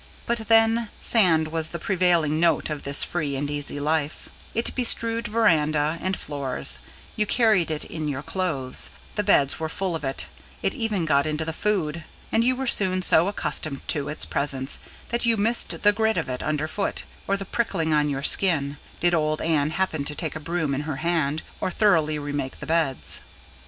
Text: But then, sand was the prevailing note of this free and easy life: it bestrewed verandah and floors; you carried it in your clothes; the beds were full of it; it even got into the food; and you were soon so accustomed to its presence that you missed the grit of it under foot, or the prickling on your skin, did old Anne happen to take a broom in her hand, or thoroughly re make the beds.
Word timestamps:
But 0.25 0.47
then, 0.47 0.89
sand 0.99 1.49
was 1.49 1.69
the 1.69 1.77
prevailing 1.77 2.39
note 2.39 2.71
of 2.71 2.81
this 2.81 3.03
free 3.03 3.35
and 3.35 3.51
easy 3.51 3.79
life: 3.79 4.29
it 4.55 4.73
bestrewed 4.73 5.27
verandah 5.27 5.99
and 6.01 6.17
floors; 6.17 6.79
you 7.15 7.27
carried 7.27 7.69
it 7.69 7.85
in 7.85 8.07
your 8.07 8.23
clothes; 8.23 8.89
the 9.13 9.21
beds 9.21 9.59
were 9.59 9.69
full 9.69 9.95
of 9.95 10.03
it; 10.03 10.25
it 10.63 10.73
even 10.73 11.05
got 11.05 11.27
into 11.27 11.45
the 11.45 11.53
food; 11.53 12.03
and 12.31 12.43
you 12.43 12.55
were 12.55 12.65
soon 12.65 13.03
so 13.03 13.27
accustomed 13.27 13.87
to 13.89 14.09
its 14.09 14.25
presence 14.25 14.79
that 15.09 15.27
you 15.27 15.37
missed 15.37 15.83
the 15.83 15.93
grit 15.93 16.17
of 16.17 16.27
it 16.27 16.41
under 16.41 16.67
foot, 16.67 17.03
or 17.27 17.37
the 17.37 17.45
prickling 17.45 17.93
on 17.93 18.09
your 18.09 18.23
skin, 18.23 18.77
did 18.99 19.13
old 19.13 19.39
Anne 19.39 19.69
happen 19.69 20.03
to 20.05 20.15
take 20.15 20.35
a 20.35 20.39
broom 20.39 20.73
in 20.73 20.81
her 20.81 20.95
hand, 20.95 21.43
or 21.59 21.69
thoroughly 21.69 22.17
re 22.17 22.31
make 22.31 22.59
the 22.59 22.65
beds. 22.65 23.19